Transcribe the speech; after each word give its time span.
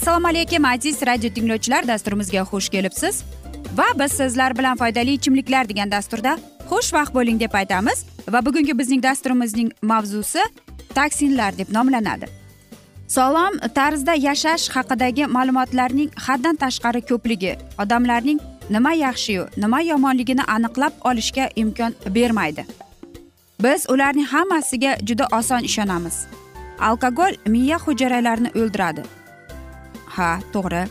assalomu 0.00 0.28
alaykum 0.28 0.64
aziz 0.64 1.02
radio 1.06 1.30
tinglovchilar. 1.30 1.88
Dasturimizga 1.88 2.42
xush 2.50 2.68
kelibsiz. 2.68 3.24
Va 3.76 3.84
biz 3.98 4.12
sizlar 4.12 4.58
bilan 4.58 4.76
foydali 4.76 5.12
ichimliklar 5.12 5.68
degan 5.68 5.90
dasturda 5.90 6.38
xushvaqt 6.70 7.12
bo'ling 7.14 7.40
deb 7.40 7.52
aytamiz. 7.54 8.04
Va 8.32 8.40
bugungi 8.46 8.78
bizning 8.78 9.02
dasturimizning 9.02 9.72
mavzusi 9.82 10.40
toksinlar 10.94 11.58
deb 11.58 11.68
nomlanadi. 11.76 12.26
Sog'lom 13.08 13.58
tarzda 13.74 14.14
yashash 14.14 14.70
haqidagi 14.76 15.26
ma'lumotlarning 15.36 16.10
haddan 16.26 16.56
tashqari 16.56 17.00
ko'pligi 17.10 17.52
odamlarning 17.82 18.40
nima 18.70 18.92
yaxshiyu 19.04 19.46
nima 19.56 19.80
yomonligini 19.80 20.44
aniqlab 20.56 20.92
olishga 21.04 21.50
imkon 21.56 21.92
bermaydi. 22.16 22.64
Biz 23.62 23.86
ularning 23.90 24.26
hammasiga 24.26 24.96
juda 25.04 25.26
oson 25.38 25.62
ishonamiz. 25.70 26.26
Alkogol 26.78 27.32
miya 27.46 27.78
hujayralarini 27.78 28.50
o'ldiradi. 28.60 29.19
Ha 30.16 30.30
to'g'ri. 30.54 30.82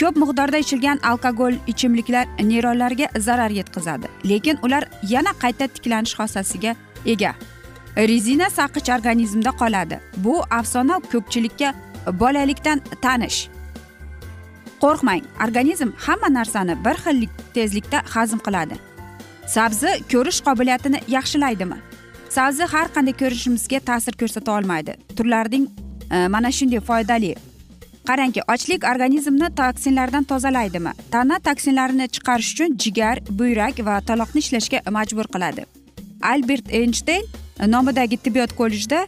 Ko'p 0.00 0.16
miqdorda 0.22 0.58
ichilgan 0.64 0.98
alkogol 1.10 1.54
ichimliklar 1.66 2.26
neyronlarga 2.50 3.06
zarar 3.26 3.50
yetkazadi 3.50 4.08
lekin 4.30 4.58
ular 4.62 4.84
yana 5.14 5.32
qayta 5.42 5.68
tiklanish 5.74 6.14
xossasiga 6.18 6.74
ega. 7.06 7.34
Rezina 7.96 8.50
saqich 8.50 8.88
organizmda 8.96 9.50
qoladi. 9.62 10.00
Bu 10.24 10.34
afsona 10.58 11.00
ko'pchilikka 11.12 11.74
bolalikdan 12.20 12.80
tanish. 13.02 13.48
Qo'rqmang 14.82 15.22
organizm 15.46 15.90
hamma 16.06 16.28
narsani 16.38 16.74
bir 16.84 16.96
xil 17.04 17.26
tezlikda 17.54 18.02
hazm 18.14 18.38
qiladi. 18.46 18.80
Sabzi 19.46 19.90
ko'rish 20.12 20.40
qobiliyatini 20.46 20.98
yaxshilaydimi? 21.16 21.78
Sabzi 22.36 22.64
har 22.72 22.88
qanday 22.94 23.14
ko'rishimizga 23.22 23.80
ta'sir 23.90 24.14
ko'rsata 24.20 24.52
olmaydi. 24.58 24.96
Turlarning 25.16 25.64
e, 26.10 26.28
mana 26.28 26.50
shunday 26.58 26.80
foydali 26.80 27.34
qarangki 28.10 28.42
ochlik 28.52 28.84
organizmni 28.92 29.48
toksinlardan 29.60 30.24
tozalaydimi? 30.32 30.92
Tana 31.14 31.38
toksinlarini 31.46 32.06
chiqarish 32.14 32.52
uchun 32.54 32.78
jigar 32.82 33.16
buyrak 33.38 33.76
va 33.88 33.96
toloqni 34.08 34.38
ishlashga 34.44 34.78
majbur 34.96 35.26
qiladi. 35.34 35.66
Albert 36.32 36.66
eynshteyn 36.78 37.24
nomidagi 37.74 38.16
tibbiyot 38.24 38.52
kollejida 38.60 39.00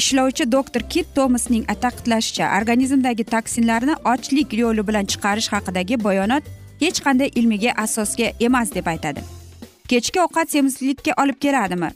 ishlovchi 0.00 0.52
doktor 0.52 0.82
kit 0.92 1.06
tomasning 1.14 1.64
ta'kidlashicha 1.84 2.50
organizmdagi 2.58 3.24
toksinlarni 3.34 3.94
ochlik 4.12 4.52
yo'li 4.62 4.86
bilan 4.88 5.04
chiqarish 5.12 5.48
haqidagi 5.54 6.04
bayonot 6.04 6.44
hech 6.82 7.00
qanday 7.06 7.30
ilmiga 7.38 7.72
asosga 7.84 8.32
emas 8.48 8.74
deb 8.74 8.86
aytadi. 8.92 9.20
Kechki 9.90 10.20
ovqat 10.26 10.52
semizlikka 10.54 11.12
olib 11.22 11.38
keladimi? 11.44 11.90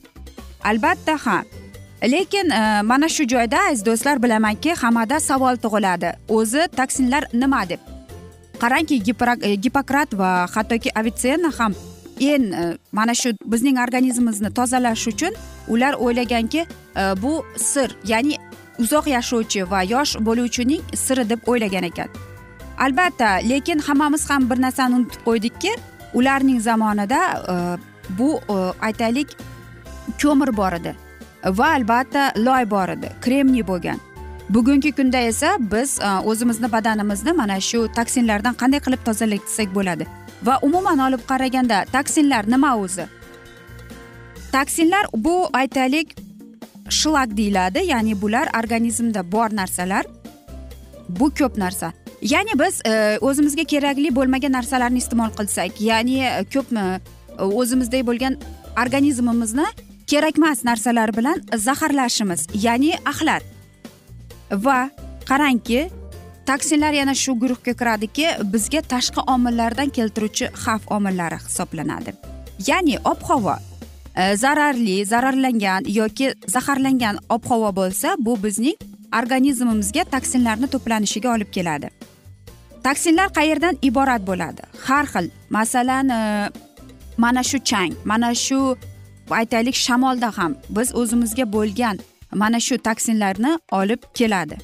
Albatta 0.71 1.15
ha. 1.27 1.39
Lekin 2.04 2.50
e, 2.50 2.82
mana 2.82 3.09
shu 3.09 3.25
joyda 3.28 3.59
aziz 3.70 3.87
do'stlar 3.87 4.22
bilamanki 4.22 4.75
hammada 4.75 5.20
savol 5.20 5.56
tug'iladi. 5.56 6.12
O'zi 6.28 6.69
toksinlar 6.76 7.25
nima 7.32 7.69
deb? 7.69 7.81
Qarangki 8.60 9.03
gippokrat 9.03 9.44
e, 9.44 9.54
gipokrat 9.54 10.15
va 10.19 10.47
hattoki 10.54 10.91
avitsenna 10.98 11.50
ham 11.59 11.75
en 12.20 12.53
e, 12.53 12.78
mana 12.92 13.15
shu 13.15 13.32
bizning 13.44 13.78
organizmimizni 13.78 14.50
tozalash 14.54 15.06
uchun 15.09 15.32
ular 15.69 15.94
o'ylaganki 15.94 16.66
e, 16.97 17.03
bu 17.22 17.44
sir 17.56 17.97
ya'ni 18.04 18.36
uzoq 18.78 19.06
yashovchi 19.06 19.71
va 19.71 19.82
yosh 19.82 20.16
bo'luvchining 20.28 20.82
siri 20.94 21.28
deb 21.31 21.41
o'ylagan 21.47 21.84
ekan. 21.91 22.09
Albatta 22.78 23.28
lekin 23.50 23.78
hammamiz 23.78 24.31
ham 24.31 24.50
bir 24.50 24.60
narsani 24.62 24.94
unutib 24.94 25.21
qo'ydikki 25.26 25.72
ularning 26.15 26.60
zamonida 26.60 27.21
bu 28.19 28.41
aytaylik 28.81 29.36
ko'mir 30.22 30.56
bor 30.56 30.72
edi. 30.72 31.03
Va 31.44 31.75
albatta 31.75 32.32
loy 32.37 32.65
bor 32.71 32.88
edi 32.97 33.10
kremniy 33.21 33.66
bo'lgan. 33.66 34.00
Bugungi 34.49 34.93
kunda 34.93 35.19
esa 35.19 35.56
biz 35.59 35.99
e, 36.00 36.09
o'zimizni 36.25 36.72
badanimizni 36.72 37.32
mana 37.32 37.60
shu 37.60 37.88
toksinlardan 37.97 38.55
qanday 38.60 38.81
qilib 38.87 39.05
tozalasak 39.05 39.75
bo'ladi? 39.75 40.06
Va 40.43 40.59
umuman 40.62 40.99
olib 40.99 41.22
qaraganda 41.31 41.84
toksinlar 41.93 42.50
nima 42.50 42.77
o'zi? 42.77 43.06
Toksinlar 44.53 45.06
bu 45.15 45.49
aytaylik 45.53 46.16
shlak 46.88 47.37
deyiladi 47.37 47.87
ya'ni 47.87 48.21
bular 48.22 48.49
organizmda 48.60 49.33
bor 49.33 49.49
narsalar 49.56 50.04
bu 51.09 51.31
ko'p 51.31 51.59
narsa. 51.59 51.93
Ya'ni 52.22 52.59
biz 52.59 52.81
e, 52.87 53.19
o'zimizga 53.21 53.65
kerakli 53.65 54.15
bo'lmagan 54.16 54.53
narsalarni 54.53 54.99
iste'mol 54.99 55.33
qilsak 55.38 55.81
ya'ni 55.81 56.21
e, 56.25 56.44
ko'pmi 56.54 56.84
e, 57.38 57.44
ko'p 57.44 58.06
bo'lgan 58.06 58.37
organizmimizni 58.83 59.66
kerakmas 60.06 60.65
narsalar 60.65 61.16
bilan 61.16 61.42
zaharlashimiz 61.56 62.47
ya'ni 62.54 62.92
axlat. 63.04 63.42
Va 64.50 64.91
qarangki 65.28 65.91
toksinlar 66.47 66.92
yana 66.92 67.15
shu 67.15 67.32
guruhga 67.42 67.72
kiradiki 67.81 68.26
bizga 68.53 68.81
tashqi 68.92 69.20
omillardan 69.34 69.89
keltiruvchi 69.97 70.47
xavf 70.65 70.91
omillari 70.97 71.39
hisoblanadi. 71.47 72.15
Ya'ni 72.68 72.98
ob 73.04 73.21
havo 73.28 73.56
e, 74.16 74.36
zararli 74.36 74.97
zararlangan 75.12 75.83
yoki 76.01 76.34
zaharlangan 76.47 77.18
ob 77.28 77.45
havo 77.50 77.71
bo'lsa 77.80 78.16
bu 78.18 78.36
bizning 78.45 78.77
organizmimizga 79.21 80.04
toksinlarni 80.15 80.66
to'planishiga 80.74 81.28
olib 81.34 81.50
keladi. 81.57 81.89
Toksinlar 82.84 83.28
qayerdan 83.39 83.78
iborat 83.83 84.22
bo'ladi? 84.30 84.62
Har 84.86 85.07
xil 85.12 85.30
masalan 85.50 86.09
e, 86.09 86.21
mana 87.16 87.42
shu 87.42 87.59
chang 87.71 87.92
mana 88.04 88.34
shu 88.34 88.77
aytaylik 89.30 89.74
shamolda 89.74 90.30
ham 90.38 90.54
biz 90.68 90.94
o'zimizga 90.94 91.53
bo'lgan 91.53 91.98
mana 92.34 92.60
shu 92.60 92.78
toksinlarni 92.78 93.59
olib 93.72 94.03
keladi. 94.15 94.56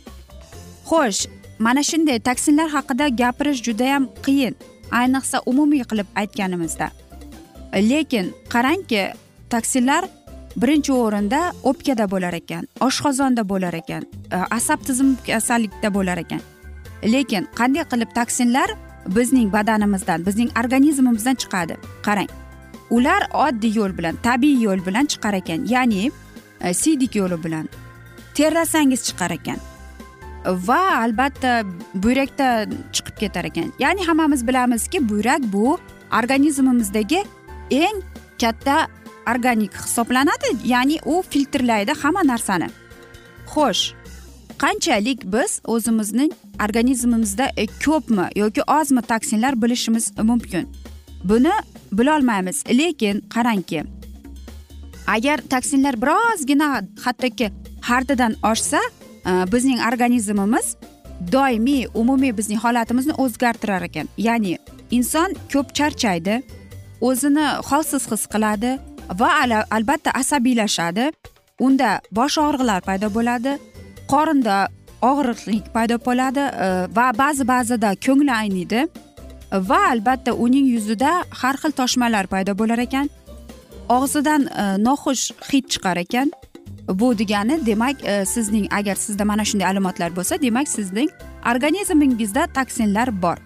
Xo'sh 0.90 1.28
mana 1.58 1.82
shunday 1.82 2.18
toksinlar 2.28 2.68
haqida 2.76 3.08
gapirish 3.08 3.62
judayam 3.66 4.08
qiyin 4.26 4.54
ayniqsa 5.00 5.42
umumiy 5.46 5.84
qilib 5.90 6.08
aytganimizda. 6.20 6.88
Lekin 7.90 8.34
qarangki 8.52 9.02
toksinlar 9.50 10.04
birinchi 10.56 10.92
o'rinda 10.92 11.40
o'pkada 11.70 12.10
bo'lar 12.10 12.34
ekan 12.40 12.64
oshqozonda 12.86 13.48
bo'lar 13.48 13.74
ekan 13.82 14.02
e, 14.32 14.36
asab 14.58 14.80
tizim 14.88 15.16
kasallikda 15.26 15.94
bo'lar 15.94 16.18
ekan. 16.24 16.40
Lekin 17.12 17.48
qanday 17.58 17.84
qilib 17.92 18.10
toksinlar 18.18 18.70
bizning 19.16 19.52
badanimizdan 19.52 20.26
bizning 20.26 20.50
organizmimizdan 20.60 21.36
chiqadi? 21.42 21.74
Qarang. 22.06 22.30
Ular 22.90 23.22
oddiy 23.46 23.74
yo'l 23.80 23.98
bilan 23.98 24.16
tabiiy 24.22 24.62
yo'l 24.66 24.86
bilan 24.86 25.06
chiqar 25.06 25.34
ekan. 25.34 25.66
Ya'ni 25.74 26.10
e, 26.60 26.74
siydik 26.74 27.16
yo'li 27.16 27.44
bilan 27.44 27.68
terlasangiz 28.34 29.02
chiqar 29.08 29.30
ekan. 29.30 29.58
Va 30.44 30.82
albatta 31.04 31.62
buyrakda 31.94 32.66
chiqib 32.92 33.16
ketar 33.22 33.44
ekan. 33.44 33.72
Ya'ni 33.78 34.06
hammamiz 34.08 34.46
bilamizki 34.48 35.08
buyrak 35.08 35.40
bu 35.52 35.78
organizmimizdagi 36.18 37.24
eng 37.70 38.02
katta 38.40 38.86
organik 39.28 39.74
hisoblanadi. 39.84 40.48
Ya'ni 40.64 40.98
u 41.04 41.22
filtrlaydi 41.30 41.92
hamma 42.02 42.22
narsani. 42.32 42.68
Xo'sh 43.54 43.84
qanchalik 44.62 45.20
biz 45.32 45.60
o'zimizning 45.64 46.32
organizmimizda 46.64 47.46
e, 47.56 47.66
ko'pmi 47.66 48.26
yoki 48.36 48.62
ozmi 48.62 49.02
toksinlar 49.02 49.62
bilishimiz 49.62 50.12
mumkin? 50.22 50.68
Buni 51.24 51.52
bilolmaymiz. 51.92 52.64
Lekin 52.78 53.24
qarangki 53.34 53.84
agar 55.06 55.38
toksinlar 55.50 55.96
birozgina 56.02 56.82
hattoki 57.04 57.50
haddidan 57.80 58.34
oshsa 58.42 58.80
e, 59.26 59.30
bizning 59.52 59.80
organizmimiz 59.92 60.76
doimiy 61.32 61.86
umumiy 61.94 62.36
bizning 62.36 62.60
holatimizni 62.64 63.12
o'zgartirar 63.12 63.82
ekan. 63.82 64.08
Ya'ni 64.18 64.58
inson 64.90 65.34
ko'p 65.52 65.74
charchaydi 65.74 66.42
o'zini 67.00 67.46
holsiz 67.70 68.06
his 68.12 68.26
qiladi 68.32 68.78
va 69.20 69.30
albatta 69.70 70.10
asabiylashadi. 70.22 71.12
Unda 71.60 72.00
bosh 72.12 72.38
og'riqlar 72.38 72.80
paydo 72.88 73.08
bo'ladi 73.16 73.58
qorinda 74.12 74.68
og'riqlik 75.10 75.64
paydo 75.74 75.96
bo'ladi 76.06 76.44
e, 76.64 76.68
va 76.96 77.06
ba'zi 77.22 77.44
ba'zida 77.54 77.94
ko'ngli 78.06 78.32
ayniydi. 78.42 78.80
Va 79.52 79.88
albatta 79.90 80.34
uning 80.34 80.66
yuzida 80.66 81.24
har 81.30 81.56
xil 81.56 81.72
toshmalar 81.72 82.26
paydo 82.26 82.54
bo'lar 82.58 82.78
ekan. 82.78 83.10
Og'zidan 83.88 84.46
e, 84.46 84.64
noxush 84.78 85.32
hid 85.50 85.66
chiqar 85.72 85.96
ekan. 85.96 86.32
Bu 86.88 87.18
degani 87.18 87.66
demak 87.66 88.04
e, 88.04 88.24
sizning 88.24 88.66
agar 88.72 88.94
sizda 88.94 89.24
mana 89.24 89.44
shunday 89.44 89.66
alomatlar 89.66 90.16
bo'lsa 90.16 90.40
demak 90.42 90.68
sizning 90.68 91.10
organizmingizda 91.50 92.46
toksinlar 92.46 93.22
bor. 93.22 93.38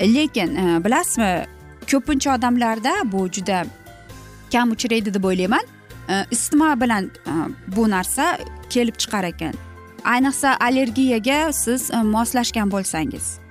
Lekin 0.00 0.56
e, 0.56 0.84
bilasizmi 0.84 1.46
ko'pincha 1.90 2.34
odamlarda 2.34 2.92
bu 3.12 3.28
juda 3.28 3.64
kam 4.52 4.70
uchraydi 4.70 5.14
deb 5.14 5.24
o'ylayman. 5.24 5.64
Isitma 6.30 6.80
bilan 6.80 7.10
bu 7.76 7.90
narsa 7.90 8.38
kelib 8.70 8.96
chiqar 9.02 9.24
ekan. 9.24 9.54
Ayniqsa 10.04 10.56
allergiyaga 10.60 11.52
siz 11.52 11.90
moslashgan 11.90 12.70
bo'lsangiz. 12.70 13.43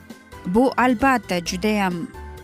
Bu 0.45 0.71
albatta 0.77 1.39
judayam 1.45 1.93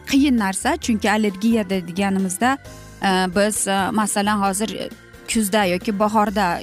qiyin 0.08 0.38
narsa 0.38 0.78
chunki 0.78 1.12
allergiya 1.12 1.70
deganimizda 1.70 2.58
e, 3.02 3.10
biz 3.36 3.68
e, 3.68 3.92
masalan 3.92 4.38
hozir 4.42 4.90
kuzda 5.34 5.66
yoki 5.66 6.00
bahorda 6.00 6.60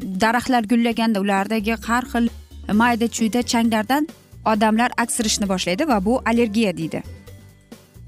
daraxtlar 0.00 0.62
gullaganda 0.62 1.20
ulardagi 1.20 1.76
har 1.86 2.04
xil 2.12 2.28
mayda 2.72 3.08
chuyda 3.08 3.42
changlardan 3.42 4.08
odamlar 4.44 4.90
aksirishni 4.96 5.48
boshlaydi 5.48 5.88
va 5.88 6.04
bu 6.04 6.22
allergiya 6.26 6.76
deydi. 6.76 7.02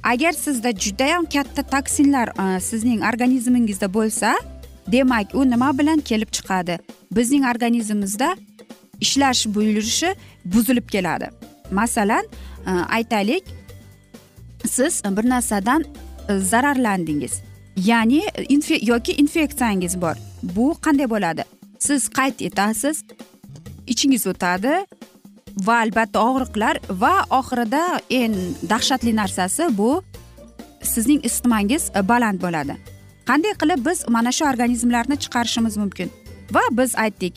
Agar 0.03 0.33
sizda 0.33 0.71
judayam 0.73 1.25
katta 1.25 1.63
toksinlar 1.63 2.29
e, 2.29 2.61
sizning 2.61 3.01
organizmingizda 3.13 3.95
bo'lsa 3.95 4.35
demak 4.93 5.35
u 5.35 5.51
nima 5.51 5.79
bilan 5.79 6.01
kelib 6.01 6.31
chiqadi? 6.37 6.79
Bizning 7.13 7.45
organizmimizda 7.53 8.37
ishlash 9.01 9.47
buyurishi 9.47 10.15
buzilib 10.45 10.89
keladi. 10.89 11.31
Masalan 11.71 12.25
Э, 12.67 12.71
aytaylik 12.71 13.45
siz 14.69 15.03
bir 15.05 15.29
narsadan 15.29 15.85
e, 16.29 16.39
zararlandingiz. 16.39 17.41
Ya'ni 17.77 18.23
e, 18.35 18.45
infe 18.45 18.79
yoki 18.83 19.13
infeksiyangiz 19.13 20.01
bor. 20.01 20.15
Bu 20.43 20.77
qanday 20.83 21.11
bo'ladi? 21.11 21.45
Siz 21.79 22.09
qayd 22.09 22.41
etasiz 22.41 23.05
ichingiz 23.87 24.27
o'tadi 24.27 24.87
va 25.67 25.77
albatta 25.79 26.21
og'riqlar 26.29 26.81
va 26.91 27.15
oxirida 27.31 28.01
eng 28.11 28.37
dahshatli 28.71 29.17
narsasi 29.17 29.79
bu 29.79 30.03
sizning 30.83 31.25
isitmangiz 31.25 31.91
e, 31.97 32.09
baland 32.09 32.41
bo'ladi. 32.41 32.77
Qanday 33.29 33.55
qilib 33.61 33.87
biz 33.89 34.09
mana 34.09 34.33
shu 34.33 34.45
organizmlarni 34.45 35.17
chiqarishimiz 35.17 35.77
mumkin? 35.77 36.11
Va 36.53 36.65
biz 36.71 36.97
aytdik 36.97 37.35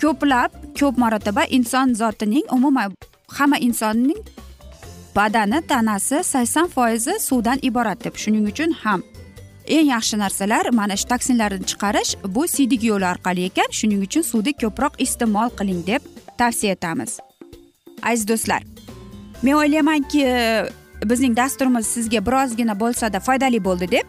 ko'plab 0.00 0.50
ko'p 0.80 0.98
marotaba 0.98 1.44
inson 1.44 1.94
zotining 1.94 2.44
umuman 2.52 2.92
hamma 3.28 3.58
insonning 3.58 4.20
badani 5.16 5.62
tanasi 5.66 6.24
sakson 6.24 6.66
foizi 6.68 7.14
suvdan 7.20 7.58
iborat 7.62 8.04
deb 8.04 8.14
shuning 8.16 8.46
uchun 8.52 8.70
ham. 8.82 9.02
Eng 9.66 9.88
yaxshi 9.94 10.18
narsalar 10.18 10.64
mana 10.72 10.96
shu 10.96 11.06
toksinlarni 11.12 11.64
chiqarish 11.70 12.12
bu 12.34 12.42
siydik 12.54 12.82
yo'li 12.90 13.06
orqali 13.12 13.44
ekan 13.50 13.70
shuning 13.78 14.00
uchun 14.06 14.22
suvni 14.30 14.52
ko'proq 14.62 14.94
iste'mol 15.04 15.48
qiling 15.58 15.86
deb 15.86 16.02
tavsiya 16.38 16.72
etamiz. 16.76 17.18
Aziz 18.02 18.28
do'stlar 18.28 18.62
men 19.42 19.54
o'ylaymanki 19.60 20.24
bizning 21.10 21.36
dasturimiz 21.36 21.86
sizga 21.86 22.20
birozgina 22.26 22.74
bo'lsada 22.80 23.20
foydali 23.20 23.64
bo'ldi 23.64 23.90
deb. 23.96 24.06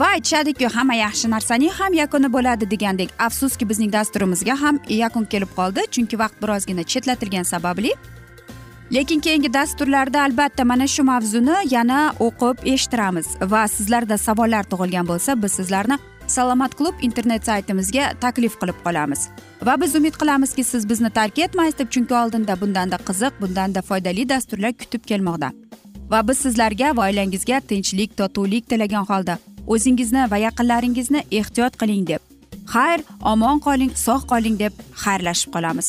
Va 0.00 0.06
aytishadiku 0.16 0.68
hamma 0.76 0.94
yaxshi 0.94 1.30
narsaning 1.30 1.72
ham 1.78 1.92
yakuni 1.92 2.32
bo'ladi 2.32 2.70
degandek 2.70 3.10
afsuski 3.26 3.68
bizning 3.68 3.92
dasturimizga 3.92 4.54
ham 4.60 4.78
yakun 4.88 5.24
kelib 5.32 5.50
qoldi 5.58 5.80
chunki 5.94 6.18
vaqt 6.22 6.42
birozgina 6.42 6.82
chetlatilgani 6.92 7.44
sababli. 7.44 7.92
Lekin 8.92 9.20
keyingi 9.20 9.52
dasturlarda 9.52 10.22
albatta 10.22 10.64
mana 10.64 10.86
shu 10.86 11.02
mavzuni 11.02 11.56
yana 11.70 12.14
o'qib 12.20 12.66
eshittiramiz. 12.74 13.26
Va 13.52 13.68
sizlarda 13.68 14.18
savollar 14.18 14.64
tug'ilgan 14.72 15.08
bo'lsa 15.08 15.42
biz 15.42 15.52
sizlarni 15.52 15.98
salomat 16.26 16.74
klub 16.74 16.94
internet 17.02 17.46
saytimizga 17.46 18.12
taklif 18.20 18.60
qilib 18.60 18.78
qolamiz. 18.84 19.28
Va 19.66 19.80
biz 19.80 19.96
umid 19.96 20.14
qilamizki 20.20 20.64
siz 20.64 20.88
bizni 20.88 21.10
tark 21.10 21.38
etmaysiz 21.38 21.78
deb 21.78 21.90
chunki 21.90 22.14
oldinda 22.14 22.60
bundanda 22.60 22.96
qiziq 23.08 23.40
bundanda 23.40 23.82
foydali 23.82 24.28
dasturlar 24.28 24.72
kutib 24.72 25.02
kelmoqda. 25.10 25.52
Va 26.10 26.28
biz 26.28 26.38
sizlarga 26.38 26.96
va 26.96 27.08
oilangizga 27.08 27.60
tinchlik 27.60 28.16
totuvlik 28.16 28.68
tilagan 28.68 29.04
holda 29.10 29.38
o'zingizni 29.66 30.30
va 30.30 30.36
yaqinlaringizni 30.36 31.20
ehtiyot 31.30 31.76
qiling 31.80 32.06
deb 32.06 32.34
xayr 32.72 33.04
omon 33.32 33.60
qoling 33.66 33.92
sog' 34.06 34.26
qoling 34.32 34.58
deb 34.58 34.72
xayrlashib 35.04 35.52
qolamiz. 35.56 35.88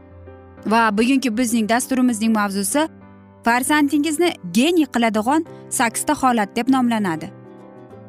Va 0.65 0.97
bugungi 0.97 1.37
bizning 1.37 1.69
dasturimizning 1.69 2.33
mavzusi 2.33 2.87
farzandingizni 3.45 4.33
geniy 4.53 4.85
qiladigan 4.85 5.45
sakkizta 5.69 6.13
holat 6.13 6.55
deb 6.55 6.69
nomlanadi. 6.69 7.29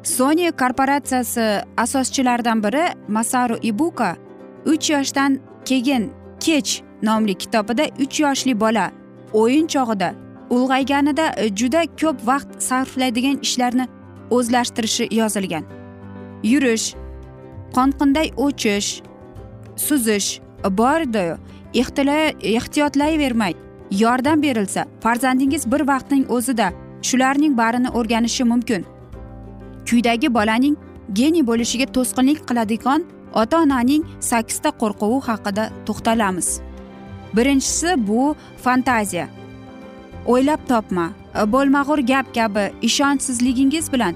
Sony 0.03 0.51
korporatsiyasi 0.51 1.61
asoschilaridan 1.77 2.63
biri 2.63 2.85
masaru 3.07 3.57
ibuka 3.61 4.15
uch 4.65 4.89
yoshdan 4.89 5.39
keyin 5.65 6.11
kech 6.39 6.81
nomli 7.01 7.33
kitobida 7.33 7.85
uch 8.03 8.19
yoshli 8.19 8.59
bola 8.59 8.91
o'yin 9.33 9.67
chog'ida 9.67 10.13
ulg'ayganida 10.49 11.25
juda 11.55 11.81
ko'p 12.01 12.17
vaqt 12.27 12.49
sarflaydigan 12.61 13.37
ishlarni 13.41 13.87
o'zlashtirishi 14.29 15.07
yozilgan. 15.11 15.63
Yurish 16.43 16.95
qonqinday 17.75 18.27
o'chish 18.37 19.01
suzish 19.75 20.39
bordi 20.69 21.37
ehtiyotlayvermang 22.43 23.53
yordam 23.91 24.41
berilsa 24.41 24.85
farzandingiz 25.01 25.71
bir 25.71 25.87
vaqtning 25.87 26.31
o'zida 26.31 26.73
shularning 27.01 27.57
barini 27.57 27.89
o'rganishi 27.89 28.43
mumkin. 28.43 28.85
Kuydagi 29.89 30.33
bolaning 30.33 30.77
geniy 31.13 31.47
bo'lishiga 31.47 31.85
to'sqinlik 31.95 32.39
qiladigan 32.47 33.03
ota 33.33 33.57
onaning 33.63 34.03
sakkizta 34.19 34.69
qo'rquvi 34.81 35.19
haqida 35.27 35.69
to'xtalamiz. 35.85 36.61
Birinchisi 37.35 38.07
bu 38.07 38.35
fantaziya. 38.63 39.27
O'ylab 40.25 40.61
topma 40.67 41.07
bo'lmag'ur 41.53 41.99
gap 41.99 42.35
kabi 42.35 42.71
ishonchsizligingiz 42.81 43.93
bilan 43.93 44.15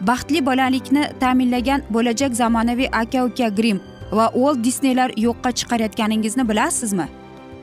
baxtli 0.00 0.46
bolalikni 0.46 1.02
ta'minlagan 1.20 1.80
bo'lajak 1.90 2.32
zamonaviy 2.34 2.88
aka 2.92 3.24
uka 3.24 3.48
grim 3.48 3.80
va 4.12 4.30
old 4.34 4.64
disneylar 4.64 5.10
yo'qqa 5.16 5.52
chiqarayotganingizni 5.52 6.48
bilasizmi? 6.48 7.06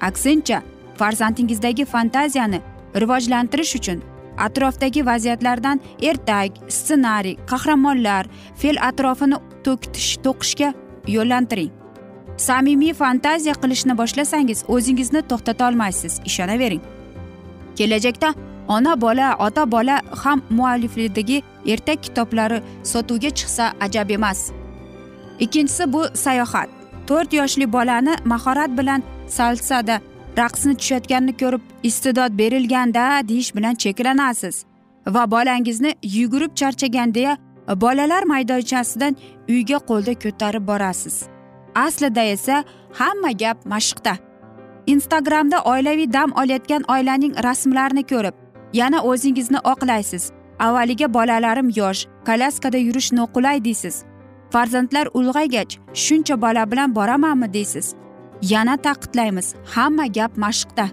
Aksincha 0.02 0.62
farzandingizdagi 0.98 1.86
fantaziyani 1.86 2.62
rivojlantirish 2.96 3.76
uchun 3.76 4.04
atrofdagi 4.38 5.06
vaziyatlardan 5.06 5.82
ertak 6.02 6.52
ssenariy 6.70 7.38
qahramonlar 7.52 8.26
fe'l 8.56 8.78
atrofini 8.90 9.38
to'kitish 9.64 10.18
to'qishga 10.26 10.74
yo'llantiring. 11.08 11.72
Samimiy 12.38 12.94
fantaziya 12.94 13.54
qilishni 13.54 13.98
boshlasangiz 13.98 14.66
o'zingizni 14.68 15.22
to'xtata 15.30 15.68
olmaysiz 15.68 16.22
ishonavering. 16.26 16.82
Kelajakda 17.78 18.34
ona 18.68 19.02
bola 19.02 19.36
ota 19.40 19.72
bola 19.72 20.02
ham 20.24 20.42
muallifligidagi 20.50 21.44
ertak 21.68 22.04
kitoblari 22.04 22.62
sotuvga 22.84 23.30
chiqsa 23.30 23.74
ajab 23.80 24.10
emas. 24.10 24.52
Ikkinchisi 25.40 25.94
bu 25.94 26.06
sayohat. 26.13 26.70
To'rt 27.08 27.34
yoshli 27.34 27.74
bolani 27.74 28.16
mahorat 28.25 28.78
bilan 28.78 29.04
salsada 29.28 30.02
raqsni 30.38 30.75
tushayotganini 30.75 31.38
ko'rib 31.38 31.62
iste'dod 31.84 32.38
berilganda 32.38 33.28
deyish 33.28 33.56
bilan 33.56 33.75
cheklanasiz. 33.75 34.66
Va 35.08 35.32
bolangizni 35.32 35.96
yugurib 36.04 36.56
charchaganda 36.56 37.38
bolalar 37.82 38.24
maydonchasidan 38.24 39.16
uyga 39.50 39.78
qo'lda 39.90 40.13
ko'tarib 40.24 40.68
borasiz. 40.68 41.16
Aslida 41.75 42.22
esa 42.22 42.63
hamma 42.94 43.32
gap 43.32 43.66
mashqda. 43.66 44.13
Instagramda 44.88 45.62
oilaviy 45.62 46.13
dam 46.13 46.32
olayotgan 46.32 46.84
oilaning 46.94 47.34
rasmlarini 47.44 48.04
ko'rib 48.04 48.34
yana 48.74 49.04
o'zingizni 49.04 49.58
oqlaysiz. 49.63 50.32
Avvaliga 50.60 51.13
bolalarim 51.13 51.70
yosh 51.75 52.08
kolyaskada 52.25 52.78
yurish 52.78 53.12
noqulay 53.12 53.66
deysiz. 53.66 54.04
Farzandlar 54.53 55.07
ulg'aygach 55.13 55.77
shuncha 55.93 56.41
bola 56.41 56.72
bilan 56.72 56.95
boramanmi 56.95 57.53
deysiz? 57.53 57.95
Yana 58.41 58.77
ta'kidlaymiz 58.77 59.55
hamma 59.65 60.05
gap 60.05 60.38
mashqda. 60.38 60.88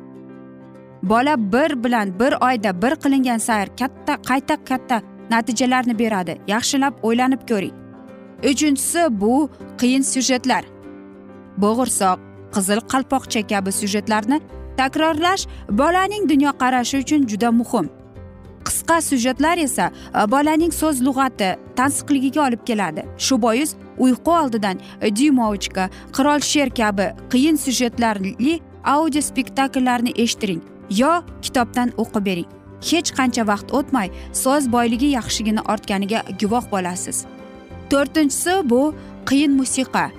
Bola 1.02 1.34
bir 1.52 1.84
bilan 1.84 2.20
bir 2.20 2.32
oyda 2.46 2.82
bir 2.82 2.94
qilingan 3.02 3.38
sayr 3.38 3.68
katta 3.80 4.14
qayta 4.28 4.64
katta 4.64 5.02
natijalarni 5.30 5.98
beradi. 5.98 6.38
Yaxshilab 6.48 6.94
o'ylanib 7.02 7.42
ko'ring. 7.50 7.74
Uchinchisi 8.50 9.20
bu 9.20 9.50
qiyin 9.80 10.02
syujetlar. 10.12 10.64
Bo'g'irsoq 11.62 12.18
qizil 12.54 12.80
qalpoqcha 12.92 13.40
kabi 13.52 13.72
syujetlarni 13.80 14.40
takrorlash 14.76 15.46
bolaning 15.80 16.24
dunyoqarashi 16.32 16.96
uchun 17.04 17.26
juda 17.30 17.50
muhim. 17.60 17.99
Qisqa 18.64 19.00
syujetlar 19.00 19.58
esa 19.58 19.90
e, 19.90 20.30
bolaning 20.30 20.72
so'z 20.72 21.02
lug'ati 21.06 21.50
tansiqligiga 21.76 22.46
olib 22.46 22.62
keladi. 22.66 23.02
Shu 23.18 23.42
bois 23.42 23.74
uyqu 23.98 24.30
oldidan 24.40 24.76
e, 25.00 25.16
dyumovchka 25.16 25.88
qirol 26.16 26.40
sher 26.40 26.70
kabi 26.70 27.06
qiyin 27.32 27.56
syujetlarli 27.56 28.60
audio 28.84 29.22
spektakllarni 29.22 30.12
eshittiring 30.16 30.62
yo 30.90 31.12
kitobdan 31.42 31.92
o'qib 31.96 32.24
bering. 32.24 32.48
Hech 32.90 33.10
qancha 33.18 33.44
vaqt 33.46 33.74
o'tmay 33.78 34.08
so'z 34.32 34.72
boyligi 34.72 35.08
yaxshigina 35.18 35.62
ortganiga 35.72 36.22
guvoh 36.40 36.64
bo'lasiz. 36.72 37.26
To'rtinchisi 37.90 38.54
bu 38.70 38.94
qiyin 39.28 39.52
musiqa. 39.60 40.10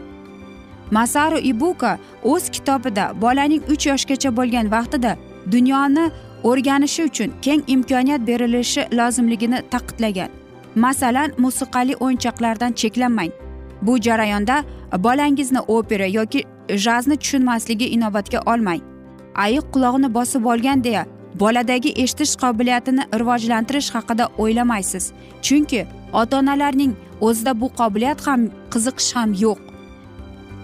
Masaru 0.91 1.39
ibuka 1.51 1.97
o'z 2.23 2.49
kitobida 2.55 3.05
bolaning 3.21 3.63
uch 3.73 3.87
yoshgacha 3.91 4.29
bo'lgan 4.37 4.71
vaqtida 4.75 5.15
dunyoni 5.51 6.05
o'rganishi 6.43 7.03
uchun 7.03 7.31
keng 7.41 7.63
imkoniyat 7.67 8.27
berilishi 8.27 8.81
lozimligini 8.97 9.59
ta'kidlagan. 9.71 10.29
Masalan 10.75 11.31
musiqali 11.37 11.95
o'yinchoqlardan 11.95 12.71
cheklanmang. 12.71 13.31
Bu 13.81 14.01
jarayonda 14.01 14.63
bolangizni 14.97 15.59
opera 15.59 16.05
yoki 16.05 16.43
jazni 16.69 17.17
tushunmasligi 17.17 17.87
inobatga 17.95 18.39
olmang. 18.45 18.81
Ayiq 19.35 19.65
qulog'ini 19.73 20.13
bosib 20.13 20.45
olgan 20.45 20.83
deya 20.83 21.05
boladagi 21.39 21.89
eshitish 22.03 22.35
qobiliyatini 22.43 23.03
rivojlantirish 23.19 23.89
haqida 23.95 24.25
o'ylamaysiz. 24.37 25.11
Chunki 25.41 25.85
ota 26.13 26.39
onalarning 26.39 26.93
o'zida 27.21 27.61
bu 27.61 27.67
qobiliyat 27.79 28.27
ham 28.27 28.41
qiziqish 28.73 29.15
ham 29.15 29.33
yo'q. 29.43 29.70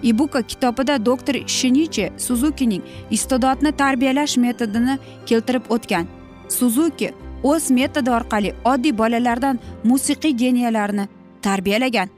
Ibuka 0.02 0.42
kitobida 0.42 1.06
doktor 1.06 1.34
shinichi 1.46 2.10
suzukining 2.16 2.82
iste'dodni 3.10 3.72
tarbiyalash 3.72 4.36
metodini 4.36 4.98
keltirib 5.26 5.64
o'tgan. 5.68 6.06
Suzuki 6.48 7.12
o'z 7.42 7.70
metodi 7.70 8.10
orqali 8.10 8.54
oddiy 8.64 8.98
bolalardan 8.98 9.58
musiqiy 9.84 10.32
geniyalarni 10.32 11.08
tarbiyalagan. 11.42 12.08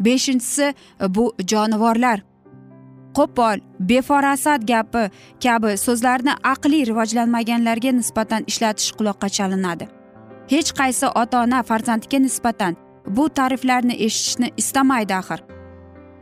Beshinchisi 0.00 0.74
bu 1.08 1.34
jonivorlar. 1.50 2.22
Qo'pol 3.14 3.58
befarosat 3.80 4.66
gapi 4.68 5.10
kabi 5.44 5.76
so'zlarni 5.76 6.32
aqliy 6.52 6.86
rivojlanmaganlarga 6.90 7.90
nisbatan 7.92 8.44
ishlatish 8.46 8.92
quloqqa 8.98 9.28
chalinadi. 9.36 9.88
Hech 10.52 10.70
qaysi 10.80 11.06
ota 11.22 11.42
ona 11.42 11.62
farzandiga 11.62 12.18
nisbatan 12.18 12.76
bu 13.06 13.28
ta'riflarni 13.28 13.94
eshitishni 14.06 14.48
istamaydi 14.56 15.14
axir. 15.14 15.40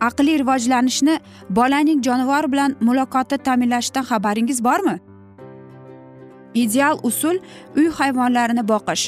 Aqliy 0.01 0.39
rivojlanishni 0.39 1.21
bolaning 1.51 2.03
jonivor 2.07 2.53
bilan 2.53 2.77
muloqoti 2.81 3.39
ta'minlashdan 3.39 4.05
xabaringiz 4.11 4.65
bormi? 4.65 4.97
Ideal 6.55 6.99
usul 7.03 7.39
uy 7.77 7.89
hayvonlarini 7.99 8.69
boqish. 8.69 9.05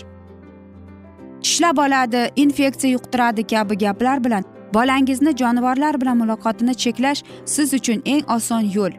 Tishlab 1.43 1.79
oladi 1.79 2.31
infeksiya 2.37 2.93
yuqtiradi 2.93 3.47
kabi 3.47 3.79
gaplar 3.79 4.25
bilan 4.25 4.45
bolangizni 4.75 5.37
jonivorlar 5.37 6.01
bilan 6.01 6.17
muloqotini 6.23 6.75
cheklash 6.75 7.23
siz 7.45 7.75
uchun 7.75 8.03
eng 8.05 8.25
oson 8.37 8.61
yo'l. 8.77 8.93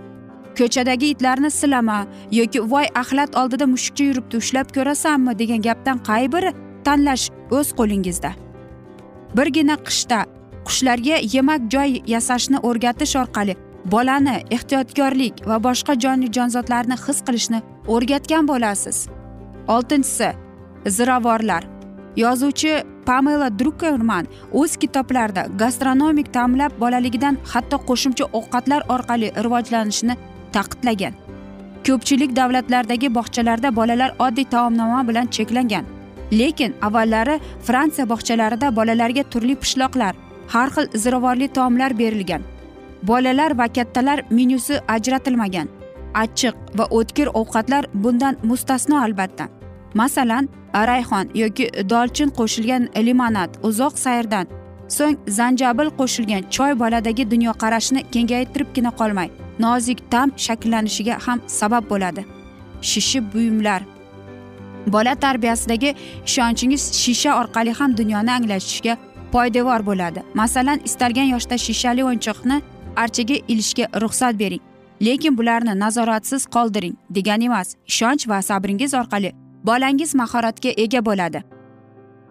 Ko'chadagi 0.58 1.08
itlarni 1.14 1.52
silama 1.52 2.00
yoki 2.32 2.60
voy 2.72 2.86
axlat 3.02 3.36
oldida 3.36 3.66
mushukcha 3.74 4.04
yuribdi 4.04 4.38
ushlab 4.38 4.68
ko'rasanmi 4.76 5.40
degan 5.40 5.62
gapdan 5.68 5.98
qay 6.08 6.32
biri 6.34 6.52
tanlash 6.86 7.26
o'z 7.58 7.68
qo'lingizda. 7.80 8.32
Birgina 9.38 9.76
qishda 9.88 10.20
qushlarga 10.68 11.18
yemak 11.36 11.62
joy 11.74 12.02
yasashni 12.14 12.58
o'rgatish 12.70 13.16
orqali 13.24 13.56
bolani 13.94 14.36
ehtiyotkorlik 14.56 15.44
va 15.50 15.58
boshqa 15.68 15.98
jonli 16.04 16.32
jonzotlarni 16.38 16.98
his 17.06 17.20
qilishni 17.28 17.60
o'rgatgan 17.88 18.48
bo'lasiz. 18.52 18.98
Oltinchisi 19.68 20.30
ziravorlar. 20.98 21.64
Yozuvchi 22.24 22.74
pamela 23.06 23.60
drukerman 23.60 24.28
o'z 24.52 24.76
kitoblarida 24.78 25.46
gastronomik 25.62 26.34
ta'mlar 26.34 26.72
bolaligidan 26.80 27.38
hatto 27.54 27.78
qo'shimcha 27.90 28.26
ovqatlar 28.40 28.82
orqali 28.96 29.28
rivojlanishini 29.46 30.16
ta'kidlagan 30.56 31.14
ko'pchilik 31.88 32.36
davlatlardagi 32.36 33.10
bog'chalarda 33.18 33.76
bolalar 33.80 34.12
oddiy 34.26 34.48
taomnoma 34.56 35.08
bilan 35.08 35.28
cheklangan 35.36 35.86
lekin 36.40 36.76
avvallari 36.88 37.40
fransiya 37.68 38.10
bog'chalarida 38.14 38.76
bolalarga 38.76 39.24
turli 39.32 39.56
pishloqlar 39.64 40.14
har 40.54 40.70
xil 40.76 40.88
ziravorli 41.04 41.48
taomlar 41.48 42.00
berilgan. 42.00 42.42
Bolalar 43.04 43.58
va 43.58 43.68
kattalar 43.68 44.20
menyusi 44.30 44.80
ajratilmagan. 44.88 45.68
Achchiq 46.14 46.56
va 46.78 46.86
o'tkir 46.98 47.28
ovqatlar 47.34 47.86
bundan 47.94 48.36
mustasno 48.44 48.98
albatta. 49.06 49.46
Masalan 49.94 50.50
rayhon 50.74 51.30
yoki 51.36 51.70
dolchin 51.90 52.30
qo'shilgan 52.40 52.84
limonad 53.08 53.50
uzoq 53.64 53.94
sayrdan 54.06 54.46
so'ng 54.98 55.18
zanjabil 55.38 55.90
qo'shilgan 56.00 56.44
choy 56.56 56.72
boladagi 56.82 57.24
dunyoqarashni 57.34 58.02
kengaytiribgina 58.14 58.92
qolmay 59.00 59.30
nozik 59.60 60.00
ta'm 60.12 60.30
shakllanishiga 60.46 61.16
ham 61.26 61.40
sabab 61.60 61.84
bo'ladi. 61.92 62.26
Shishib 62.82 63.24
buyumlar. 63.34 63.82
Bola 64.88 65.16
tarbiyasidagi 65.16 65.96
ishonchingiz 66.28 66.84
shisha 67.04 67.32
orqali 67.42 67.74
ham 67.80 67.98
dunyoni 67.98 68.32
anglashga 68.38 68.98
poydevor 69.32 69.86
bo'ladi. 69.86 70.24
Masalan 70.34 70.80
istalgan 70.86 71.28
yoshda 71.34 71.58
shishali 71.58 72.04
o'yinchoqni 72.04 72.62
archaga 72.96 73.38
ilishga 73.48 73.86
ruxsat 74.02 74.40
bering. 74.40 74.62
Lekin 75.02 75.38
bularni 75.38 75.80
nazoratsiz 75.80 76.46
qoldiring 76.46 76.96
degani 77.10 77.46
emas. 77.46 77.76
Ishonch 77.88 78.28
va 78.30 78.42
sabringiz 78.42 78.94
orqali 78.94 79.32
bolangiz 79.64 80.16
mahoratga 80.16 80.70
ega 80.70 81.06
bo'ladi. 81.06 81.44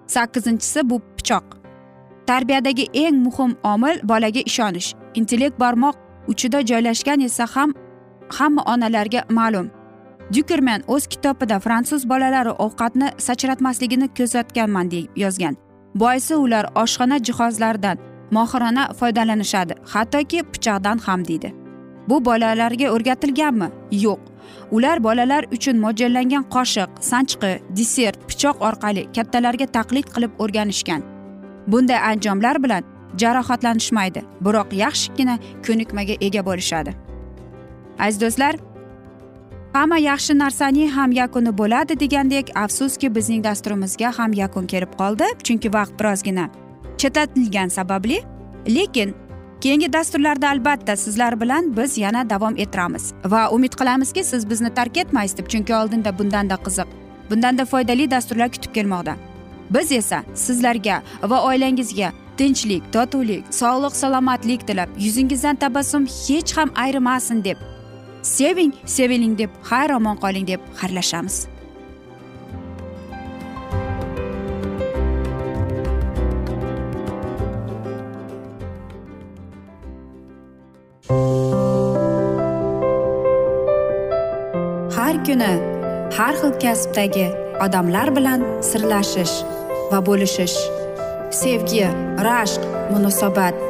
Sakkizinchisi 0.06 0.90
bu 0.90 1.00
pichoq. 1.16 1.44
Tarbiyadagi 2.26 2.86
eng 2.94 3.16
muhim 3.26 3.56
omil 3.64 4.00
bolaga 4.02 4.40
ishonish. 4.40 4.94
Intellekt 5.14 5.60
barmoq 5.60 5.96
uchida 6.28 6.66
joylashgan 6.66 7.20
esa 7.20 7.46
ham 7.54 7.74
hamma 8.28 8.62
onalarga 8.62 9.24
ma'lum. 9.28 9.70
Dyukerman 10.32 10.82
o'z 10.86 11.06
kitobida 11.06 11.58
fransuz 11.60 12.08
bolalari 12.08 12.50
ovqatni 12.50 13.08
sachratmasligini 13.18 14.08
kuzatganman 14.16 14.90
deb 14.90 15.04
yozgan. 15.16 15.56
Boisi 15.94 16.34
ular 16.36 16.66
oshxona 16.74 17.18
jihozlaridan 17.18 17.98
mohirona 18.30 18.92
foydalanishadi 18.92 19.74
hattoki 19.92 20.42
pichoqdan 20.52 20.98
ham 20.98 21.24
deydi. 21.28 21.54
Bu 22.08 22.24
bolalarga 22.24 22.90
o'rgatilganmi? 22.90 23.68
Yo'q. 23.92 24.20
Ular 24.70 25.04
bolalar 25.04 25.44
uchun 25.52 25.76
mo'ljallangan 25.84 26.44
qoshiq 26.54 26.90
sanchqi 27.10 27.52
desert 27.76 28.18
pichoq 28.28 28.56
orqali 28.68 29.02
kattalarga 29.16 29.66
taqlid 29.76 30.06
qilib 30.14 30.32
o'rganishgan. 30.42 31.02
Bunday 31.66 31.98
anjomlar 32.10 32.62
bilan 32.62 32.84
jarohatlanishmaydi 33.22 34.20
biroq 34.46 34.72
yaxshigina 34.84 35.38
ko'nikmaga 35.66 36.14
ega 36.26 36.42
bo'lishadi. 36.48 36.94
Aziz 37.98 38.20
do'stlar 38.20 38.54
hamma 39.72 39.98
yaxshi 39.98 40.38
narsaning 40.38 40.90
ham 40.90 41.12
yakuni 41.12 41.58
bo'ladi 41.58 42.00
degandek 42.00 42.50
afsuski 42.54 43.14
bizning 43.14 43.44
dasturimizga 43.44 44.18
ham 44.18 44.32
yakun 44.32 44.66
kelib 44.66 44.92
qoldi 45.00 45.26
chunki 45.46 45.72
vaqt 45.72 45.94
birozgina 46.00 46.48
chetlatilgani 46.98 47.70
sababli. 47.70 48.22
Lekin 48.68 49.14
keyingi 49.60 49.92
dasturlarda 49.92 50.48
albatta 50.48 50.96
sizlar 50.96 51.40
bilan 51.40 51.76
biz 51.76 51.98
yana 51.98 52.30
davom 52.30 52.56
ettiramiz 52.56 53.12
va 53.24 53.50
umid 53.50 53.72
qilamizki 53.72 54.24
siz 54.24 54.50
bizni 54.50 54.74
tark 54.74 54.96
etmaysiz 54.96 55.38
deb 55.38 55.46
chunki 55.46 55.74
oldinda 55.74 56.18
bundanda 56.18 56.54
qiziq 56.54 56.88
bundanda 57.30 57.64
foydali 57.64 58.10
dasturlar 58.10 58.52
kutib 58.52 58.74
kelmoqda. 58.74 59.16
Biz 59.70 59.92
esa 59.92 60.22
sizlarga 60.34 61.02
va 61.22 61.42
oilangizga 61.42 62.12
tinchlik 62.36 62.92
totuvlik 62.92 63.44
sog'lik 63.50 63.96
salomatlik 63.96 64.66
tilab 64.66 64.88
yuzingizdan 64.98 65.56
tabassum 65.56 66.06
hech 66.06 66.56
ham 66.56 66.70
ayrimasin 66.74 67.44
deb 67.44 67.69
seving 68.22 68.72
seviling 68.84 69.38
deb 69.38 69.50
xayr 69.70 69.96
omon 69.96 70.16
qoling 70.16 70.46
deb 70.46 70.60
xayrlashamiz. 70.80 71.48
Kuni 85.30 85.54
har 86.16 86.34
xil 86.40 86.52
kasbdagi 86.62 87.26
odamlar 87.64 88.08
bilan 88.16 88.40
sirlashish 88.68 89.34
va 89.90 89.98
bo'lishish 90.08 90.56
sevgi 91.40 91.84
rashq 92.26 92.62
munosabat 92.92 93.69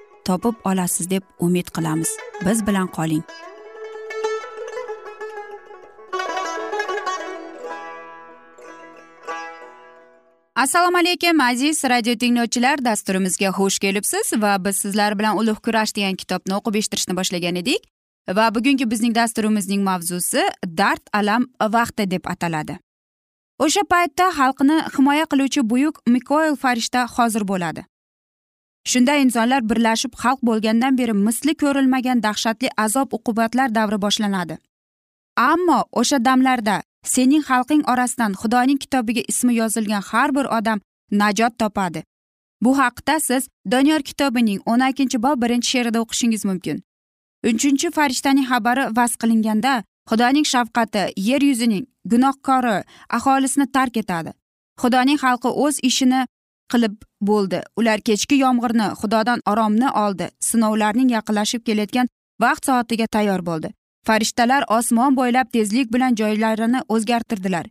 topib 0.25 0.55
olasiz 0.65 1.09
deb 1.09 1.23
umid 1.39 1.67
qilamiz. 1.75 2.09
Biz 2.45 2.67
bilan 2.67 2.87
qoling. 2.87 3.23
Assalomu 10.55 10.97
alaykum 10.97 11.41
aziz 11.41 11.83
radio 11.83 12.15
tinglovchilar. 12.15 12.85
Dasturimizga 12.85 13.49
xush 13.57 13.79
kelibsiz 13.79 14.33
va 14.37 14.65
biz 14.65 14.77
sizlar 14.77 15.19
bilan 15.19 15.37
ulug' 15.37 15.61
kurash 15.65 15.95
degan 15.95 16.15
kitobni 16.15 16.53
o'qib 16.57 16.75
eshittirishni 16.79 17.15
boshlagan 17.19 17.55
edik 17.55 17.87
va 18.37 18.55
bugungi 18.55 18.91
bizning 18.91 19.15
dasturimizning 19.15 19.81
mavzusi 19.83 20.43
dard 20.77 21.03
alam 21.13 21.47
vaqti 21.61 22.11
deb 22.11 22.29
ataladi. 22.33 22.77
O'sha 23.59 23.83
paytda 23.93 24.29
xalqni 24.37 24.77
himoya 24.97 25.25
qiluvchi 25.31 25.69
buyuk 25.69 26.01
mikoel 26.07 26.55
farishta 26.55 27.07
hozir 27.15 27.47
bo'ladi. 27.47 27.85
Shunda 28.83 29.15
insonlar 29.15 29.69
birlashib 29.69 30.13
xalq 30.23 30.39
bo'lgandan 30.49 30.97
beri 30.97 31.13
misli 31.13 31.53
ko'rilmagan 31.55 32.23
dahshatli 32.23 32.69
azob 32.77 33.13
uqubatlar 33.17 33.75
davri 33.75 34.01
boshlanadi. 34.01 34.57
Ammo 35.37 35.83
o'sha 35.91 36.25
damlarda 36.25 36.81
sening 37.03 37.43
xalqing 37.49 37.83
orasidan 37.91 38.31
xudoning 38.41 38.79
kitobiga 38.83 39.21
ismi 39.27 39.53
yozilgan 39.61 40.01
har 40.01 40.35
bir 40.35 40.45
odam 40.57 40.79
najot 41.11 41.57
topadi. 41.59 42.03
Bu 42.61 42.77
haqda 42.79 43.19
siz 43.19 43.47
doniyor 43.71 44.01
kitobining 44.09 44.59
o'n 44.65 44.81
ikkinchi 44.89 45.23
bob 45.23 45.41
birinchi 45.43 45.69
she'rida 45.69 45.99
o'qishingiz 46.03 46.45
mumkin. 46.45 46.83
Uchinchi 47.45 47.91
farishtaning 47.91 48.47
xabari 48.51 48.83
vaz 48.97 49.11
qilinganda 49.21 49.83
xudoning 50.09 50.45
shafqati 50.53 51.03
yer 51.29 51.41
yuzining 51.41 51.85
gunohkori 52.11 52.83
aholisini 53.17 53.71
tark 53.75 53.97
etadi. 53.97 54.31
Xudoning 54.81 55.17
xalqi 55.23 55.49
o'z 55.63 55.75
ishini 55.89 56.21
qilib 56.73 56.95
bo'ldi. 57.29 57.59
Ular 57.79 57.99
kechki 58.07 58.35
yomg'irni 58.45 58.87
xudodan 59.01 59.39
oromni 59.51 59.89
oldi. 60.03 60.29
Sinovlarning 60.49 61.09
yaqinlashib 61.17 61.61
kelayotgan 61.67 62.07
vaqt 62.43 62.65
soatiga 62.69 63.07
tayyor 63.15 63.45
bo'ldi. 63.49 63.73
Farishtalar 64.07 64.63
osmon 64.77 65.15
bo'ylab 65.19 65.47
tezlik 65.55 65.93
bilan 65.93 66.15
joylarini 66.21 66.79
o'zgartirdilar. 66.93 67.65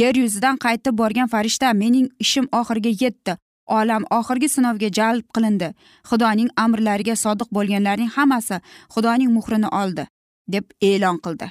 Yer 0.00 0.14
yuzidan 0.22 0.56
qaytib 0.64 0.98
borgan 1.00 1.28
farishta 1.34 1.72
mening 1.72 2.06
ishim 2.24 2.46
oxiriga 2.60 2.92
yetdi. 3.04 3.36
Olam 3.66 4.04
oxirgi 4.18 4.48
sinovga 4.54 4.88
jalb 4.98 5.24
qilindi. 5.34 5.68
Xudoning 6.10 6.48
amrlariga 6.64 7.16
sodiq 7.24 7.48
bo'lganlarning 7.56 8.10
hammasi 8.16 8.60
xudoning 8.94 9.30
muhrini 9.36 9.68
oldi 9.82 10.06
deb 10.54 10.64
e'lon 10.90 11.20
qildi. 11.24 11.48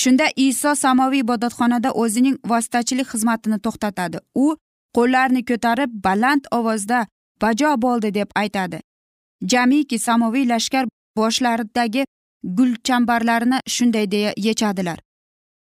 Shunda 0.00 0.26
iso 0.36 0.74
samoviy 0.74 1.22
ibodatxonada 1.24 1.90
o'zining 2.02 2.36
vositachilik 2.50 3.08
xizmatini 3.12 3.58
to'xtatadi. 3.66 4.18
U 4.44 4.46
qo'llarini 4.96 5.42
ko'tarib 5.50 5.90
baland 6.06 6.44
ovozda 6.58 7.06
bajo 7.42 7.70
bo'ldi 7.84 8.14
deb 8.14 8.28
aytadi. 8.34 8.80
Jamiki 9.52 9.98
samoviy 9.98 10.48
lashkar 10.48 10.84
boshlaridagi 11.16 12.04
gulchambarlarni 12.44 13.58
shunday 13.74 14.10
deya 14.10 14.32
yechadilar. 14.36 14.98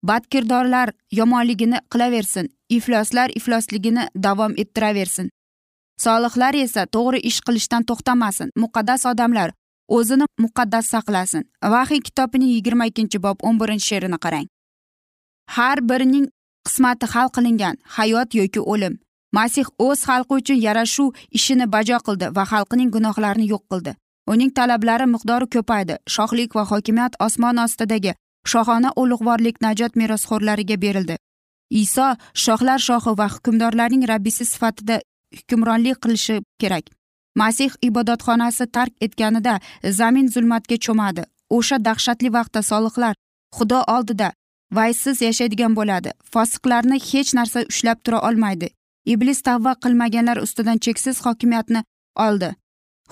Badkirdorlar 0.03 0.89
yomonligini 1.11 1.79
qilaversin 1.91 2.49
ifloslar 2.69 3.29
iflosligini 3.35 4.07
davom 4.15 4.53
ettiraversin. 4.57 5.29
Solihlar 5.97 6.55
esa 6.55 6.85
to'g'ri 6.95 7.19
ish 7.29 7.39
qilishdan 7.47 7.83
to'xtamasin 7.89 8.49
muqaddas 8.63 9.05
odamlar 9.11 9.49
o'zini 9.97 10.25
muqaddas 10.43 10.85
saqlasin. 10.93 11.43
Vahiy 11.63 12.01
kitobining 12.07 12.51
yigirma 12.55 12.85
ikkinchi 12.85 13.19
bob 13.25 13.37
o'n 13.43 13.59
birinchi 13.59 13.85
she'rini 13.89 14.19
qarang. 14.25 14.47
Har 15.55 15.77
birining 15.89 16.25
qismati 16.65 17.05
hal 17.13 17.29
qilingan 17.35 17.75
hayot 17.97 18.35
yoki 18.39 18.61
o'lim. 18.73 18.99
Masih 19.37 19.65
o'z 19.87 19.99
xalqi 20.09 20.33
uchun 20.41 20.59
yarashuv 20.67 21.09
ishini 21.37 21.65
bajo 21.75 21.97
qildi 22.07 22.27
va 22.37 22.43
xalqining 22.51 22.89
gunohlarini 22.95 23.47
yo'q 23.53 23.63
qildi. 23.71 23.91
Uning 24.31 24.51
talablari 24.57 25.05
miqdori 25.15 25.47
ko'paydi. 25.55 25.95
Shohlik 26.15 26.55
va 26.57 26.63
hokimiyat 26.71 27.13
osmon 27.25 27.57
ostidagi 27.65 28.13
shohona 28.51 28.89
ulug'vorlik 29.01 29.55
najot 29.65 29.95
merosxo'rlariga 30.01 30.77
berildi. 30.83 31.15
Iso 31.83 32.07
shohlar 32.43 32.79
shohi 32.87 33.11
va 33.19 33.27
hukmdorlarning 33.35 34.03
rabbisi 34.11 34.45
sifatida 34.51 35.01
hukmronlik 35.37 35.97
qilishi 36.03 36.35
kerak. 36.61 36.85
Masih 37.41 37.71
ibodatxonasi 37.87 38.65
tark 38.75 38.93
etganida 39.05 39.59
zamin 39.99 40.27
zulmatga 40.33 40.77
cho'madi. 40.85 41.23
O'sha 41.57 41.77
dahshatli 41.87 42.29
vaqtda 42.37 42.61
solihlar 42.71 43.13
xudo 43.57 43.79
oldida 43.95 44.27
vaysiz 44.77 45.21
yashaydigan 45.27 45.73
bo'ladi. 45.79 46.09
Fosiqlarni 46.33 46.97
hech 47.09 47.33
narsa 47.37 47.59
ushlab 47.71 47.97
tura 48.03 48.19
olmaydi. 48.29 48.69
Iblis 49.13 49.41
tavba 49.47 49.73
qilmaganlar 49.83 50.37
ustidan 50.45 50.77
cheksiz 50.85 51.21
hokimiyatni 51.25 51.81
oldi. 52.25 52.49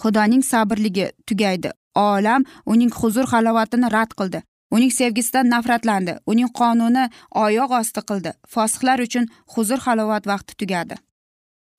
Xudoning 0.01 0.43
sabrligi 0.51 1.07
tugaydi. 1.27 1.71
Olam 1.95 2.43
uning 2.71 2.91
huzur 2.99 3.25
halovatini 3.33 3.91
rad 3.95 4.11
qildi. 4.19 4.43
Uning 4.75 4.91
sevgisidan 4.99 5.49
nafratlandi. 5.53 6.13
Uning 6.31 6.49
qonuni 6.59 7.05
oyoq 7.45 7.71
osti 7.79 8.01
qildi. 8.09 8.31
Fosihlar 8.53 8.99
uchun 9.07 9.25
huzur 9.53 9.79
halovat 9.85 10.27
vaqti 10.31 10.53
tugadi. 10.61 10.95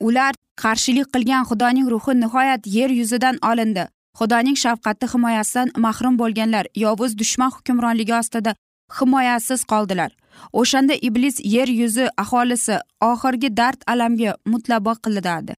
Ular 0.07 0.33
qarshilik 0.63 1.09
qilgan 1.15 1.45
xudoning 1.51 1.87
ruhi 1.95 2.15
nihoyat 2.23 2.63
yer 2.77 2.91
yuzidan 3.01 3.37
olindi. 3.51 3.85
Xudoning 4.19 4.57
shafqati 4.65 5.07
himoyasidan 5.13 5.69
mahrum 5.85 6.15
bo'lganlar 6.21 6.65
yovuz 6.85 7.13
dushman 7.21 7.51
hukmronligi 7.57 8.15
ostida 8.21 8.55
himoyasiz 8.97 9.65
qoldilar. 9.65 10.11
O'shanda 10.53 10.95
iblis 10.95 11.41
yer 11.45 11.69
yuzi 11.69 12.09
aholisi 12.17 12.79
oxirgi 13.01 13.57
dard 13.57 13.81
alamga 13.87 14.37
mutlabo 14.47 14.93
qilinadi. 15.05 15.53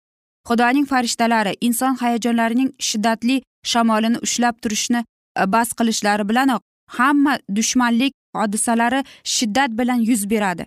Xudoning 0.48 0.86
farishtalari 0.92 1.52
inson 1.60 1.94
hayajonlarining 2.02 2.70
shiddatli 2.78 3.42
shamolini 3.64 4.18
ushlab 4.26 4.54
turishni 4.62 5.04
e, 5.40 5.52
bas 5.52 5.72
qilishlari 5.78 6.28
bilanoq 6.28 6.62
hamma 6.98 7.38
dushmanlik 7.56 8.12
hodisalari 8.36 9.04
shiddat 9.24 9.70
bilan 9.78 10.00
yuz 10.10 10.30
beradi. 10.30 10.66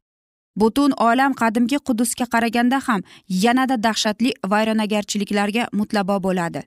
Butun 0.56 0.92
olam 0.92 1.34
qadimgi 1.34 1.78
qudusga 1.88 2.26
qaraganda 2.34 2.80
ham 2.88 3.02
yanada 3.28 3.84
dahshatli 3.84 4.34
vayronagarchiliklarga 4.52 5.68
mutlabo 5.80 6.24
bo'ladi. 6.24 6.62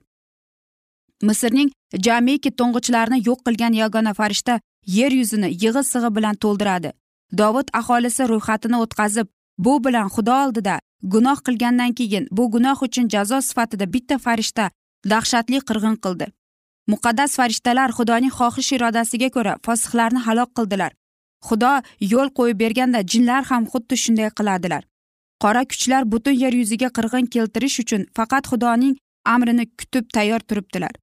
Misrning 1.23 1.69
jamiki 2.07 2.51
to'ng'ichlarini 2.59 3.19
yo'q 3.27 3.39
qilgan 3.47 3.73
yagona 3.73 4.13
farishta 4.13 4.59
yer 4.87 5.11
yuzini 5.11 5.49
yig'i 5.63 5.83
sig'i 5.91 6.09
bilan 6.15 6.35
to'ldiradi. 6.43 6.91
Dovud 7.39 7.67
aholisi 7.79 8.23
ro'yxatini 8.31 8.77
o'tkazib 8.83 9.27
bu 9.65 9.73
bilan 9.85 10.07
xudo 10.15 10.33
oldida 10.43 10.79
gunoh 11.13 11.39
qilgandan 11.45 11.91
keyin 11.99 12.27
bu 12.37 12.43
gunoh 12.53 12.83
uchun 12.87 13.09
jazo 13.13 13.41
sifatida 13.49 13.85
bitta 13.93 14.17
farishta 14.25 14.65
dahshatli 15.11 15.59
qirg'in 15.69 15.95
qildi. 16.03 16.27
Muqaddas 16.91 17.31
farishtalar 17.39 17.89
xudoning 17.97 18.33
xohish 18.39 18.71
irodasiga 18.75 19.29
ko'ra 19.35 19.53
fosihlarni 19.65 20.19
halok 20.27 20.49
qildilar. 20.57 20.91
Xudo 21.47 21.73
yo'l 22.13 22.29
qo'yib 22.37 22.57
berganda 22.63 22.99
jinlar 23.11 23.43
ham 23.49 23.63
xuddi 23.71 23.95
shunday 24.03 24.29
qiladilar 24.37 24.83
qora 25.43 25.63
kuchlar 25.71 26.03
butun 26.11 26.35
yer 26.43 26.53
yuziga 26.53 26.89
qirg'in 26.97 27.27
keltirish 27.33 27.77
uchun 27.83 28.01
faqat 28.17 28.43
xudoning 28.51 28.95
amrini 29.33 29.65
kutib 29.79 30.05
tayyor 30.15 30.41
turibdilar. 30.49 30.93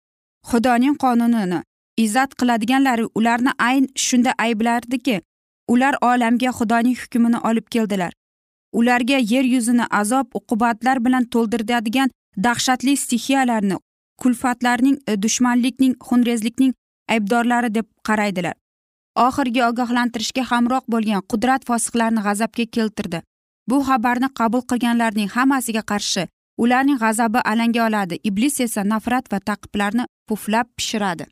Xudoning 0.51 0.97
qonunini 1.05 1.61
izzat 1.97 2.35
qiladiganlari 2.41 3.07
ularni 3.15 3.53
ayn 3.59 3.87
shunda 3.97 4.35
ayblardiki 4.39 5.21
ular 5.69 5.95
olamga 6.03 6.51
xudoning 6.59 6.97
hukmini 7.03 7.39
olib 7.49 7.67
keldilar. 7.75 8.13
Ularga 8.73 9.19
yer 9.33 9.45
yuzini 9.45 9.87
azob 9.91 10.27
uqubatlar 10.35 11.05
bilan 11.05 11.25
to'ldiradigan 11.25 12.11
dahshatli 12.37 12.97
stixiyalarni 12.97 13.77
kulfatlarning 14.23 14.99
e, 15.09 15.23
dushmanlikning 15.23 15.95
xunrezlikning 16.09 16.73
aybdorlari 17.09 17.75
deb 17.75 17.87
qaraydilar. 18.09 18.55
Oxirgi 19.27 19.63
ogohlantirishga 19.69 20.45
hamroh 20.51 20.83
bo'lgan 20.89 21.23
qudrat 21.31 21.67
fosiqlarni 21.69 22.21
g'azabga 22.27 22.67
keltirdi. 22.77 23.23
Bu 23.69 23.77
xabarni 23.89 24.29
qabul 24.39 24.63
qilganlarning 24.71 25.31
hammasiga 25.37 25.83
qarshi 25.93 26.27
ularning 26.59 26.99
g'azabi 26.99 27.41
alanga 27.53 27.87
oladi 27.87 28.19
iblis 28.29 28.61
esa 28.61 28.83
nafrat 28.85 29.33
va 29.33 29.39
taqiblarni 29.51 30.05
puflab 30.29 30.67
pishiradi. 30.77 31.27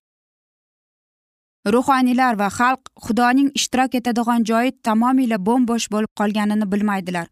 Ruhoniylar 1.67 2.39
va 2.39 2.49
xalq 2.59 2.91
xudoning 3.07 3.51
ishtirok 3.59 3.95
etadigan 3.95 4.45
joyi 4.51 4.73
tamomila 4.87 5.39
bo'mbo'sh 5.47 5.89
bo'lib 5.93 6.11
qolganini 6.21 6.67
bilmaydilar. 6.73 7.27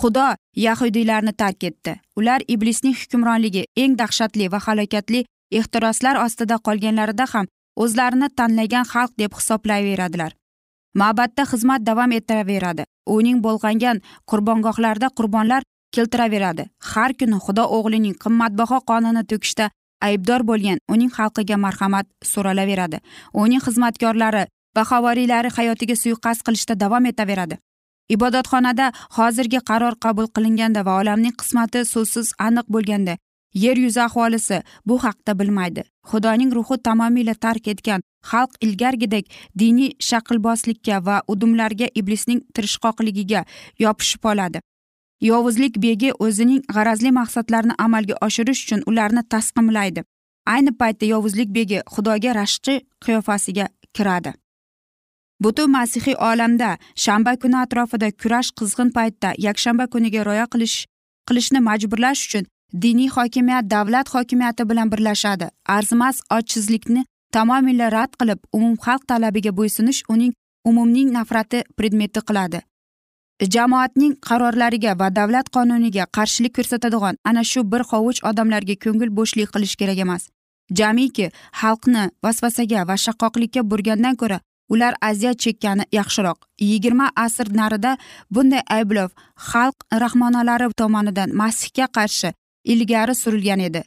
Xudo 0.00 0.26
yahudiylarni 0.56 1.32
tark 1.32 1.64
etdi. 1.64 2.00
Ular 2.16 2.40
iblisning 2.48 2.94
hukmronligi 3.00 3.64
eng 3.76 3.98
dahshatli 3.98 4.52
va 4.52 4.58
halokatli 4.66 5.24
ehtiroslar 5.58 6.16
ostida 6.24 6.56
qolganlarida 6.66 7.26
ham 7.32 7.46
o'zlarini 7.82 8.28
tanlagan 8.38 8.86
xalq 8.92 9.12
deb 9.18 9.34
hisoblayveradilar. 9.38 10.32
Ma'batda 10.94 11.44
xizmat 11.52 11.84
davom 11.88 12.12
ettiraveradi. 12.18 12.84
Uning 13.16 13.38
bo'lg'angan 13.44 14.00
qurbongohlarida 14.30 15.08
qurbonlar 15.18 15.62
keltiraveradi. 15.94 16.64
Har 16.92 17.12
kuni 17.18 17.38
xudo 17.44 17.64
o'g'lining 17.76 18.16
qimmatbaho 18.22 18.78
qonini 18.90 19.22
to'kishda 19.30 19.70
aybdor 20.08 20.42
bo'lgan 20.50 20.78
uning 20.94 21.10
xalqiga 21.18 21.56
marhamat 21.66 22.06
so'ralaveradi 22.32 22.98
uning 23.42 23.62
xizmatkorlari 23.66 24.44
va 24.76 24.82
havoriylari 24.92 25.50
hayotiga 25.56 25.96
suiqasd 26.02 26.42
qilishda 26.46 26.74
davom 26.84 27.06
etaveradi. 27.12 27.58
Ibodatxonada 28.14 28.86
hozirgi 29.16 29.60
qaror 29.70 29.94
qabul 30.04 30.26
qilinganda 30.36 30.80
va 30.86 30.98
olamning 31.00 31.34
qismati 31.40 31.84
so'zsiz 31.94 32.32
aniq 32.46 32.66
bo'lganda 32.74 33.14
yer 33.64 33.76
yuzi 33.84 34.02
aholisi 34.08 34.62
bu 34.86 34.98
haqda 35.04 35.38
bilmaydi. 35.38 35.82
Xudoning 36.10 36.50
ruhi 36.56 36.76
tamomila 36.88 37.34
tark 37.34 37.68
etgan 37.72 38.00
xalq 38.30 38.52
ilgargidek 38.66 39.24
diniy 39.58 39.94
shaqilbozlikka 40.08 40.96
va 41.06 41.16
udumlarga 41.32 41.88
iblisning 41.94 42.40
tirishqoqligiga 42.54 43.44
yopishib 43.84 44.24
oladi. 44.32 44.60
Yovuzlik 45.30 45.74
begi 45.84 46.10
o'zining 46.26 46.62
g'arazli 46.74 47.10
maqsadlarini 47.20 47.74
amalga 47.84 48.14
oshirish 48.26 48.62
uchun 48.64 48.80
ularni 48.90 49.22
tasqimlaydi 49.32 50.02
ayni 50.46 50.72
paytda 50.80 51.06
yovuzlik 51.14 51.50
begi 51.58 51.78
xudoga 51.94 52.34
rashqchi 52.40 52.74
qiyofasiga 53.04 53.66
kiradi. 53.96 54.32
Butun 55.42 55.70
masihiy 55.70 56.16
olamda 56.30 56.70
shanba 57.04 57.36
kuni 57.42 57.56
atrofida 57.64 58.08
kurash 58.22 58.50
qizg'in 58.58 58.90
paytda 58.96 59.28
yakshanba 59.46 59.86
kuniga 59.92 60.24
rioya 60.28 60.46
qilish 60.52 60.76
qilishni 61.28 61.60
majburlash 61.68 62.22
uchun 62.26 62.44
diniy 62.82 63.08
hokimiyat 63.16 63.70
davlat 63.74 64.08
hokimiyati 64.14 64.68
bilan 64.70 64.92
birlashadi. 64.92 65.46
Arzimas 65.76 66.16
ojizlikni 66.36 67.02
tamomila 67.34 67.90
rad 67.96 68.12
qilib 68.20 68.40
umumxalq 68.56 69.02
talabiga 69.10 69.52
bo'ysunish 69.58 70.02
uning 70.14 70.32
umumning 70.70 71.08
nafrati 71.18 71.64
predmeti 71.76 72.20
qiladi. 72.28 72.60
Jamoatning 73.50 74.14
qarorlariga 74.28 74.98
va 74.98 75.08
davlat 75.10 75.50
qonuniga 75.56 76.06
qarshilik 76.16 76.54
ko'rsatadigan 76.58 77.16
ana 77.24 77.42
shu 77.44 77.60
bir 77.72 77.82
hovuch 77.90 78.20
odamlarga 78.30 78.76
ko'ngil 78.84 79.10
bo'shlik 79.18 79.48
qilish 79.54 79.76
kerak 79.80 79.98
emas. 80.04 80.28
Jamiki 80.78 81.26
xalqni 81.60 82.10
vasvasaga 82.24 82.86
va 82.88 82.96
shaqqoqlikka 83.04 83.60
burgandan 83.70 84.16
ko'ra 84.16 84.38
ular 84.72 84.94
aziyat 85.08 85.38
chekkani 85.44 85.84
yaxshiroq. 85.98 86.38
Yigirma 86.60 87.06
asr 87.24 87.46
narida 87.60 87.96
bunday 88.34 88.62
ayblov 88.76 89.10
xalq 89.50 89.76
rahmonalari 90.02 90.72
tomonidan 90.80 91.34
masihga 91.40 91.86
qarshi 91.96 92.32
ilgari 92.64 93.14
surilgan 93.14 93.60
edi. 93.68 93.82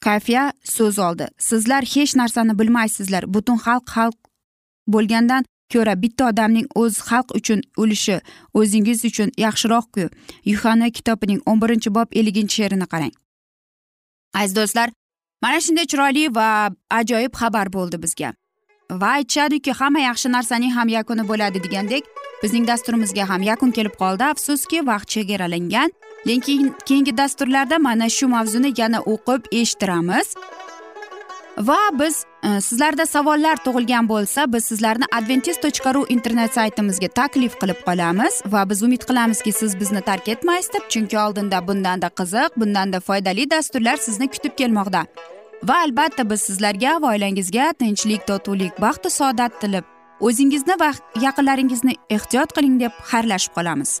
Kafya 0.00 0.52
so'z 0.64 0.98
oldi. 0.98 1.26
Sizlar 1.38 1.82
hech 1.94 2.12
narsani 2.20 2.58
bilmaysizlar. 2.58 3.24
Butun 3.34 3.58
xalq 3.66 3.84
xalq 3.94 4.18
bo'lgandan 4.94 5.44
ko'ra 5.72 5.94
bitta 6.02 6.28
odamning 6.30 6.66
o'z 6.82 6.94
xalq 7.08 7.34
uchun 7.38 7.60
o'lishi 7.82 8.16
o'zingiz 8.58 9.04
uchun 9.10 9.28
yaxshiroqku. 9.44 10.08
Yuhanna 10.52 10.90
kitobining 10.96 11.40
o'n 11.46 11.60
birinchi 11.62 11.94
bob 11.96 12.08
elliginchi 12.18 12.54
she'rini 12.58 12.86
qarang. 12.92 13.14
Aziz 14.34 14.56
do'stlar 14.58 14.88
mana 15.42 15.60
shunday 15.66 15.86
chiroyli 15.92 16.24
va 16.38 16.48
ajoyib 17.00 17.32
xabar 17.40 17.72
bo'ldi 17.76 18.02
bizga. 18.04 18.32
Va 19.00 19.08
aytishadiki 19.18 19.72
hamma 19.80 20.00
yaxshi 20.08 20.28
narsaning 20.36 20.72
ham 20.78 20.88
yakuni 20.88 21.24
bo'ladi 21.30 21.62
degandek 21.64 22.04
bizning 22.42 22.68
dasturimizga 22.70 23.28
ham 23.30 23.42
yakun 23.42 23.70
kelib 23.76 23.94
qoldi. 24.02 24.24
Afsuski 24.32 24.86
vaqt 24.90 25.08
chegaralangan. 25.14 25.90
Lekin 26.26 26.74
keyingi 26.86 27.16
dasturlarda 27.16 27.78
mana 27.78 28.08
shu 28.08 28.26
mavzuni 28.28 28.70
yana 28.80 29.00
o'qib 29.12 29.42
eshittiramiz. 29.60 30.34
Va 31.58 31.78
biz 31.92 32.24
e, 32.44 32.60
sizlarda 32.60 33.06
savollar 33.06 33.56
tug'ilgan 33.64 34.08
bo'lsa 34.08 34.46
biz 34.52 34.64
sizlarni 34.64 35.04
adventis 35.18 35.60
tochka 35.64 35.94
ru 35.94 36.04
internet 36.08 36.54
saytimizga 36.54 37.08
taklif 37.08 37.56
qilib 37.60 37.80
qolamiz 37.88 38.42
va 38.52 38.62
biz 38.70 38.82
umid 38.82 39.02
qilamizki 39.08 39.52
siz 39.52 39.80
bizni 39.80 40.00
tark 40.00 40.28
etmaysiz 40.28 40.72
deb 40.74 40.88
chunki 40.88 41.18
oldinda 41.18 41.66
bundanda 41.68 42.08
qiziq 42.20 42.50
bundanda 42.60 43.00
foydali 43.00 43.50
dasturlar 43.50 43.96
sizni 43.96 44.28
kutib 44.28 44.54
kelmoqda. 44.60 45.04
Va 45.68 45.76
albatta 45.84 46.30
biz 46.30 46.40
sizlarga 46.48 46.98
va 47.02 47.14
oilangizga 47.14 47.72
tinchlik 47.78 48.26
totuvlik 48.26 48.80
baxtu 48.80 49.10
saodat 49.10 49.60
tilab 49.60 49.84
o'zingizni 50.20 50.80
va 50.80 50.92
yaqinlaringizni 51.26 51.94
ehtiyot 52.10 52.54
qiling 52.56 52.80
deb 52.84 52.92
xayrlashib 53.10 53.52
qolamiz. 53.58 54.00